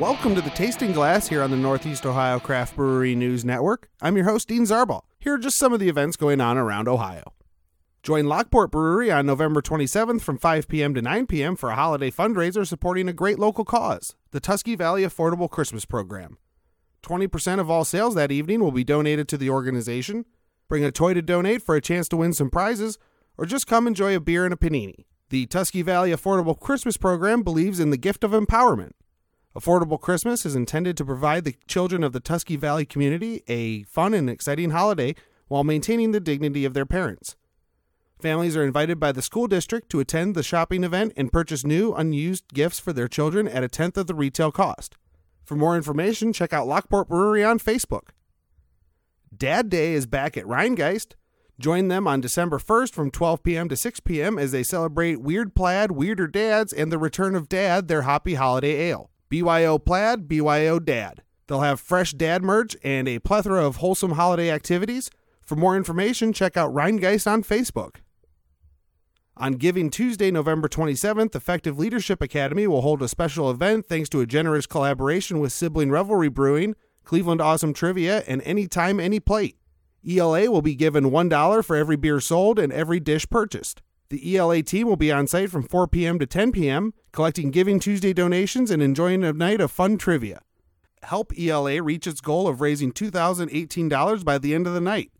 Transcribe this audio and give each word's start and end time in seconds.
Welcome 0.00 0.34
to 0.34 0.42
the 0.42 0.50
Tasting 0.50 0.92
Glass 0.92 1.26
here 1.26 1.42
on 1.42 1.50
the 1.50 1.56
Northeast 1.56 2.04
Ohio 2.04 2.38
Craft 2.38 2.76
Brewery 2.76 3.14
News 3.14 3.46
Network. 3.46 3.88
I'm 4.02 4.14
your 4.14 4.26
host, 4.26 4.46
Dean 4.46 4.64
Zarbaugh. 4.64 5.00
Here 5.18 5.32
are 5.32 5.38
just 5.38 5.56
some 5.56 5.72
of 5.72 5.80
the 5.80 5.88
events 5.88 6.18
going 6.18 6.38
on 6.38 6.58
around 6.58 6.86
Ohio. 6.86 7.32
Join 8.02 8.26
Lockport 8.26 8.70
Brewery 8.70 9.10
on 9.10 9.24
November 9.24 9.62
27th 9.62 10.20
from 10.20 10.36
5 10.36 10.68
p.m. 10.68 10.92
to 10.92 11.00
9 11.00 11.26
p.m. 11.26 11.56
for 11.56 11.70
a 11.70 11.76
holiday 11.76 12.10
fundraiser 12.10 12.66
supporting 12.66 13.08
a 13.08 13.14
great 13.14 13.38
local 13.38 13.64
cause, 13.64 14.14
the 14.32 14.38
Tusky 14.38 14.74
Valley 14.74 15.00
Affordable 15.00 15.50
Christmas 15.50 15.86
Program. 15.86 16.36
20% 17.02 17.58
of 17.58 17.70
all 17.70 17.86
sales 17.86 18.14
that 18.16 18.30
evening 18.30 18.60
will 18.60 18.72
be 18.72 18.84
donated 18.84 19.28
to 19.28 19.38
the 19.38 19.48
organization. 19.48 20.26
Bring 20.68 20.84
a 20.84 20.92
toy 20.92 21.14
to 21.14 21.22
donate 21.22 21.62
for 21.62 21.74
a 21.74 21.80
chance 21.80 22.06
to 22.10 22.18
win 22.18 22.34
some 22.34 22.50
prizes, 22.50 22.98
or 23.38 23.46
just 23.46 23.66
come 23.66 23.86
enjoy 23.86 24.14
a 24.14 24.20
beer 24.20 24.44
and 24.44 24.52
a 24.52 24.58
panini. 24.58 25.06
The 25.30 25.46
Tusky 25.46 25.80
Valley 25.80 26.10
Affordable 26.10 26.60
Christmas 26.60 26.98
Program 26.98 27.42
believes 27.42 27.80
in 27.80 27.88
the 27.88 27.96
gift 27.96 28.24
of 28.24 28.32
empowerment. 28.32 28.92
Affordable 29.56 29.98
Christmas 29.98 30.44
is 30.44 30.54
intended 30.54 30.98
to 30.98 31.04
provide 31.04 31.44
the 31.44 31.56
children 31.66 32.04
of 32.04 32.12
the 32.12 32.20
Tusky 32.20 32.56
Valley 32.56 32.84
community 32.84 33.42
a 33.48 33.84
fun 33.84 34.12
and 34.12 34.28
exciting 34.28 34.68
holiday 34.68 35.14
while 35.48 35.64
maintaining 35.64 36.12
the 36.12 36.20
dignity 36.20 36.66
of 36.66 36.74
their 36.74 36.84
parents. 36.84 37.36
Families 38.20 38.54
are 38.54 38.62
invited 38.62 39.00
by 39.00 39.12
the 39.12 39.22
school 39.22 39.46
district 39.46 39.88
to 39.88 40.00
attend 40.00 40.34
the 40.34 40.42
shopping 40.42 40.84
event 40.84 41.14
and 41.16 41.32
purchase 41.32 41.64
new, 41.64 41.94
unused 41.94 42.52
gifts 42.52 42.78
for 42.78 42.92
their 42.92 43.08
children 43.08 43.48
at 43.48 43.64
a 43.64 43.68
tenth 43.68 43.96
of 43.96 44.06
the 44.06 44.14
retail 44.14 44.52
cost. 44.52 44.94
For 45.42 45.56
more 45.56 45.74
information, 45.74 46.34
check 46.34 46.52
out 46.52 46.66
Lockport 46.66 47.08
Brewery 47.08 47.42
on 47.42 47.58
Facebook. 47.58 48.10
Dad 49.34 49.70
Day 49.70 49.94
is 49.94 50.04
back 50.04 50.36
at 50.36 50.44
Rhinegeist. 50.44 51.14
Join 51.58 51.88
them 51.88 52.06
on 52.06 52.20
December 52.20 52.58
1st 52.58 52.92
from 52.92 53.10
12 53.10 53.42
p.m. 53.42 53.70
to 53.70 53.76
6 53.76 54.00
p.m. 54.00 54.38
as 54.38 54.52
they 54.52 54.62
celebrate 54.62 55.22
Weird 55.22 55.54
Plaid, 55.54 55.92
Weirder 55.92 56.26
Dads, 56.26 56.74
and 56.74 56.92
the 56.92 56.98
return 56.98 57.34
of 57.34 57.48
Dad, 57.48 57.88
their 57.88 58.02
hoppy 58.02 58.34
holiday 58.34 58.90
ale. 58.90 59.10
BYO 59.28 59.78
Plaid, 59.78 60.28
BYO 60.28 60.78
Dad. 60.78 61.22
They'll 61.46 61.60
have 61.60 61.80
fresh 61.80 62.12
dad 62.12 62.42
merch 62.42 62.76
and 62.82 63.08
a 63.08 63.18
plethora 63.18 63.64
of 63.64 63.76
wholesome 63.76 64.12
holiday 64.12 64.50
activities. 64.50 65.10
For 65.42 65.56
more 65.56 65.76
information, 65.76 66.32
check 66.32 66.56
out 66.56 66.74
Rhinegeist 66.74 67.30
on 67.30 67.42
Facebook. 67.42 67.96
On 69.36 69.52
Giving 69.52 69.90
Tuesday, 69.90 70.30
November 70.30 70.66
27th, 70.66 71.34
Effective 71.34 71.78
Leadership 71.78 72.22
Academy 72.22 72.66
will 72.66 72.80
hold 72.80 73.02
a 73.02 73.08
special 73.08 73.50
event 73.50 73.86
thanks 73.86 74.08
to 74.08 74.20
a 74.20 74.26
generous 74.26 74.66
collaboration 74.66 75.40
with 75.40 75.52
Sibling 75.52 75.90
Revelry 75.90 76.28
Brewing, 76.28 76.74
Cleveland 77.04 77.42
Awesome 77.42 77.74
Trivia, 77.74 78.24
and 78.26 78.40
Anytime 78.42 78.98
Any 78.98 79.20
Plate. 79.20 79.58
ELA 80.08 80.50
will 80.50 80.62
be 80.62 80.74
given 80.74 81.10
$1 81.10 81.64
for 81.64 81.76
every 81.76 81.96
beer 81.96 82.18
sold 82.18 82.58
and 82.58 82.72
every 82.72 82.98
dish 82.98 83.28
purchased. 83.28 83.82
The 84.08 84.36
ELA 84.36 84.62
team 84.62 84.86
will 84.86 84.96
be 84.96 85.12
on 85.12 85.26
site 85.26 85.50
from 85.50 85.64
4 85.64 85.88
p.m. 85.88 86.18
to 86.18 86.26
10 86.26 86.52
p.m., 86.52 86.94
collecting 87.16 87.50
Giving 87.50 87.80
Tuesday 87.80 88.12
donations 88.12 88.70
and 88.70 88.82
enjoying 88.82 89.24
a 89.24 89.32
night 89.32 89.58
of 89.62 89.70
fun 89.70 89.96
trivia. 89.96 90.42
Help 91.02 91.32
ELA 91.38 91.80
reach 91.82 92.06
its 92.06 92.20
goal 92.20 92.46
of 92.46 92.60
raising 92.60 92.92
$2,018 92.92 94.22
by 94.22 94.36
the 94.36 94.54
end 94.54 94.66
of 94.66 94.74
the 94.74 94.82
night. 94.82 95.10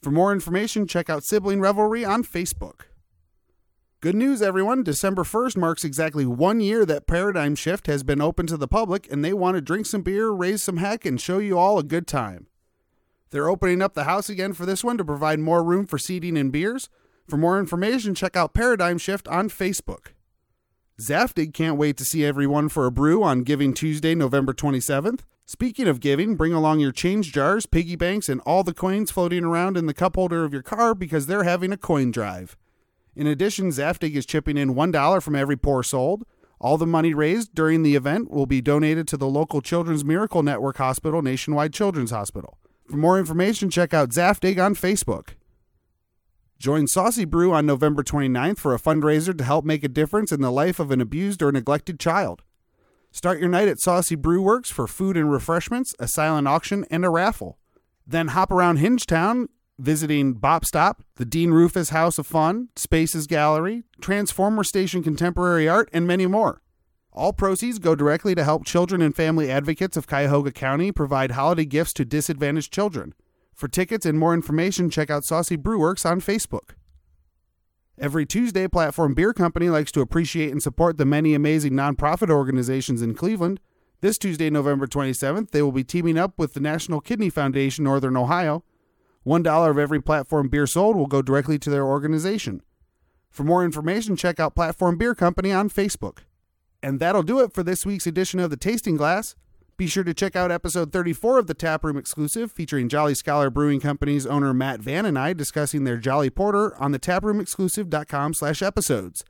For 0.00 0.10
more 0.10 0.32
information, 0.32 0.86
check 0.86 1.10
out 1.10 1.22
Sibling 1.22 1.60
Revelry 1.60 2.02
on 2.02 2.24
Facebook. 2.24 2.86
Good 4.00 4.14
news, 4.14 4.40
everyone. 4.40 4.84
December 4.84 5.22
1st 5.22 5.58
marks 5.58 5.84
exactly 5.84 6.24
one 6.24 6.60
year 6.60 6.86
that 6.86 7.06
Paradigm 7.06 7.54
Shift 7.56 7.88
has 7.88 8.02
been 8.02 8.22
open 8.22 8.46
to 8.46 8.56
the 8.56 8.66
public, 8.66 9.06
and 9.12 9.22
they 9.22 9.34
want 9.34 9.56
to 9.56 9.60
drink 9.60 9.84
some 9.84 10.00
beer, 10.00 10.30
raise 10.30 10.62
some 10.62 10.78
heck, 10.78 11.04
and 11.04 11.20
show 11.20 11.36
you 11.36 11.58
all 11.58 11.78
a 11.78 11.82
good 11.82 12.06
time. 12.06 12.46
They're 13.28 13.50
opening 13.50 13.82
up 13.82 13.92
the 13.92 14.04
house 14.04 14.30
again 14.30 14.54
for 14.54 14.64
this 14.64 14.82
one 14.82 14.96
to 14.96 15.04
provide 15.04 15.40
more 15.40 15.62
room 15.62 15.84
for 15.84 15.98
seating 15.98 16.38
and 16.38 16.50
beers. 16.50 16.88
For 17.28 17.36
more 17.36 17.60
information, 17.60 18.14
check 18.14 18.34
out 18.34 18.54
Paradigm 18.54 18.96
Shift 18.96 19.28
on 19.28 19.50
Facebook. 19.50 20.13
Zaftig 21.00 21.52
can't 21.52 21.76
wait 21.76 21.96
to 21.96 22.04
see 22.04 22.24
everyone 22.24 22.68
for 22.68 22.86
a 22.86 22.92
brew 22.92 23.24
on 23.24 23.42
Giving 23.42 23.74
Tuesday, 23.74 24.14
November 24.14 24.52
27th. 24.52 25.22
Speaking 25.44 25.88
of 25.88 25.98
giving, 25.98 26.36
bring 26.36 26.52
along 26.52 26.78
your 26.78 26.92
change 26.92 27.32
jars, 27.32 27.66
piggy 27.66 27.96
banks, 27.96 28.28
and 28.28 28.40
all 28.42 28.62
the 28.62 28.72
coins 28.72 29.10
floating 29.10 29.42
around 29.42 29.76
in 29.76 29.86
the 29.86 29.92
cup 29.92 30.14
holder 30.14 30.44
of 30.44 30.52
your 30.52 30.62
car 30.62 30.94
because 30.94 31.26
they're 31.26 31.42
having 31.42 31.72
a 31.72 31.76
coin 31.76 32.12
drive. 32.12 32.56
In 33.16 33.26
addition, 33.26 33.70
Zaftig 33.70 34.14
is 34.14 34.24
chipping 34.24 34.56
in 34.56 34.76
$1 34.76 35.22
from 35.22 35.34
every 35.34 35.56
pour 35.56 35.82
sold. 35.82 36.22
All 36.60 36.78
the 36.78 36.86
money 36.86 37.12
raised 37.12 37.56
during 37.56 37.82
the 37.82 37.96
event 37.96 38.30
will 38.30 38.46
be 38.46 38.60
donated 38.60 39.08
to 39.08 39.16
the 39.16 39.26
local 39.26 39.60
Children's 39.60 40.04
Miracle 40.04 40.44
Network 40.44 40.76
Hospital, 40.76 41.22
Nationwide 41.22 41.72
Children's 41.72 42.12
Hospital. 42.12 42.56
For 42.88 42.96
more 42.96 43.18
information, 43.18 43.68
check 43.68 43.92
out 43.92 44.10
Zaftig 44.10 44.64
on 44.64 44.76
Facebook. 44.76 45.30
Join 46.58 46.86
Saucy 46.86 47.24
Brew 47.24 47.52
on 47.52 47.66
November 47.66 48.02
29th 48.02 48.58
for 48.58 48.74
a 48.74 48.78
fundraiser 48.78 49.36
to 49.36 49.44
help 49.44 49.64
make 49.64 49.84
a 49.84 49.88
difference 49.88 50.32
in 50.32 50.40
the 50.40 50.52
life 50.52 50.78
of 50.78 50.90
an 50.90 51.00
abused 51.00 51.42
or 51.42 51.52
neglected 51.52 52.00
child. 52.00 52.42
Start 53.10 53.38
your 53.38 53.48
night 53.48 53.68
at 53.68 53.80
Saucy 53.80 54.14
Brew 54.14 54.42
Works 54.42 54.70
for 54.70 54.86
food 54.86 55.16
and 55.16 55.30
refreshments, 55.30 55.94
a 55.98 56.08
silent 56.08 56.48
auction, 56.48 56.84
and 56.90 57.04
a 57.04 57.10
raffle. 57.10 57.58
Then 58.06 58.28
hop 58.28 58.50
around 58.50 58.78
Hingetown 58.78 59.46
visiting 59.78 60.34
Bop 60.34 60.64
Stop, 60.64 61.02
the 61.16 61.24
Dean 61.24 61.50
Rufus 61.50 61.90
House 61.90 62.18
of 62.18 62.26
Fun, 62.26 62.68
Spaces 62.76 63.26
Gallery, 63.26 63.82
Transformer 64.00 64.64
Station 64.64 65.02
Contemporary 65.02 65.68
Art, 65.68 65.88
and 65.92 66.06
many 66.06 66.26
more. 66.26 66.62
All 67.12 67.32
proceeds 67.32 67.78
go 67.78 67.94
directly 67.94 68.34
to 68.34 68.44
help 68.44 68.64
children 68.64 69.00
and 69.00 69.14
family 69.14 69.50
advocates 69.50 69.96
of 69.96 70.06
Cuyahoga 70.06 70.50
County 70.52 70.90
provide 70.90 71.32
holiday 71.32 71.64
gifts 71.64 71.92
to 71.94 72.04
disadvantaged 72.04 72.72
children. 72.72 73.14
For 73.54 73.68
tickets 73.68 74.04
and 74.04 74.18
more 74.18 74.34
information, 74.34 74.90
check 74.90 75.10
out 75.10 75.24
Saucy 75.24 75.56
Brew 75.56 75.78
Works 75.78 76.04
on 76.04 76.20
Facebook. 76.20 76.70
Every 77.96 78.26
Tuesday, 78.26 78.66
Platform 78.66 79.14
Beer 79.14 79.32
Company 79.32 79.68
likes 79.68 79.92
to 79.92 80.00
appreciate 80.00 80.50
and 80.50 80.60
support 80.60 80.98
the 80.98 81.04
many 81.04 81.32
amazing 81.32 81.74
nonprofit 81.74 82.28
organizations 82.28 83.00
in 83.00 83.14
Cleveland. 83.14 83.60
This 84.00 84.18
Tuesday, 84.18 84.50
November 84.50 84.88
27th, 84.88 85.52
they 85.52 85.62
will 85.62 85.70
be 85.70 85.84
teaming 85.84 86.18
up 86.18 86.36
with 86.36 86.54
the 86.54 86.60
National 86.60 87.00
Kidney 87.00 87.30
Foundation 87.30 87.84
Northern 87.84 88.16
Ohio. 88.16 88.64
$1 89.24 89.70
of 89.70 89.78
every 89.78 90.02
platform 90.02 90.48
beer 90.48 90.66
sold 90.66 90.96
will 90.96 91.06
go 91.06 91.22
directly 91.22 91.58
to 91.60 91.70
their 91.70 91.86
organization. 91.86 92.60
For 93.30 93.44
more 93.44 93.64
information, 93.64 94.16
check 94.16 94.40
out 94.40 94.56
Platform 94.56 94.98
Beer 94.98 95.14
Company 95.14 95.52
on 95.52 95.70
Facebook. 95.70 96.18
And 96.82 96.98
that'll 96.98 97.22
do 97.22 97.40
it 97.40 97.52
for 97.52 97.62
this 97.62 97.86
week's 97.86 98.06
edition 98.06 98.40
of 98.40 98.50
the 98.50 98.56
Tasting 98.56 98.96
Glass. 98.96 99.36
Be 99.76 99.88
sure 99.88 100.04
to 100.04 100.14
check 100.14 100.36
out 100.36 100.52
episode 100.52 100.92
34 100.92 101.40
of 101.40 101.46
the 101.48 101.54
Taproom 101.54 101.96
exclusive 101.96 102.52
featuring 102.52 102.88
Jolly 102.88 103.14
Scholar 103.14 103.50
Brewing 103.50 103.80
Company's 103.80 104.24
owner 104.24 104.54
Matt 104.54 104.78
Van 104.78 105.04
and 105.04 105.18
I 105.18 105.32
discussing 105.32 105.82
their 105.82 105.96
Jolly 105.96 106.30
Porter 106.30 106.76
on 106.76 106.92
the 106.92 107.00
taproomexclusive.com 107.00 108.34
slash 108.34 108.62
episodes. 108.62 109.24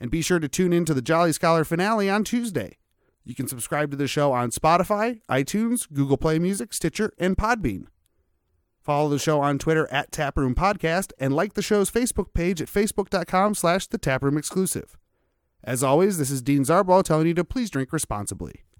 And 0.00 0.10
be 0.10 0.22
sure 0.22 0.38
to 0.38 0.48
tune 0.48 0.72
in 0.72 0.86
to 0.86 0.94
the 0.94 1.02
Jolly 1.02 1.32
Scholar 1.32 1.62
finale 1.62 2.08
on 2.08 2.24
Tuesday. 2.24 2.78
You 3.22 3.34
can 3.34 3.48
subscribe 3.48 3.90
to 3.90 3.98
the 3.98 4.08
show 4.08 4.32
on 4.32 4.50
Spotify, 4.50 5.20
iTunes, 5.28 5.92
Google 5.92 6.16
Play 6.16 6.38
Music, 6.38 6.72
Stitcher, 6.72 7.12
and 7.18 7.36
Podbean. 7.36 7.86
Follow 8.80 9.10
the 9.10 9.18
show 9.18 9.40
on 9.40 9.58
Twitter 9.58 9.86
at 9.92 10.10
Taproom 10.10 10.54
Podcast 10.54 11.12
and 11.18 11.34
like 11.34 11.52
the 11.52 11.60
show's 11.60 11.90
Facebook 11.90 12.32
page 12.32 12.62
at 12.62 12.68
facebook.com 12.68 13.54
slash 13.54 13.88
the 13.88 13.98
Taproom 13.98 14.38
Exclusive. 14.38 14.96
As 15.62 15.82
always, 15.82 16.16
this 16.16 16.30
is 16.30 16.40
Dean 16.40 16.62
Zarbaugh 16.62 17.02
telling 17.02 17.26
you 17.26 17.34
to 17.34 17.44
please 17.44 17.68
drink 17.68 17.92
responsibly. 17.92 18.66